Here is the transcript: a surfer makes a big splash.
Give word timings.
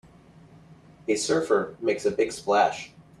a 1.07 1.15
surfer 1.15 1.75
makes 1.79 2.07
a 2.07 2.09
big 2.11 2.31
splash. 2.31 2.91